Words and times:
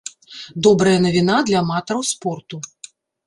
Добрая 0.67 0.95
навіна 1.05 1.35
для 1.51 1.57
аматараў 1.63 2.01
спорту. 2.15 2.55